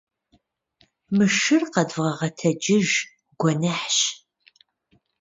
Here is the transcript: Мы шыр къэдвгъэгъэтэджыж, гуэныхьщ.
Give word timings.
Мы 1.15 1.25
шыр 1.39 1.63
къэдвгъэгъэтэджыж, 1.73 2.89
гуэныхьщ. 3.39 3.99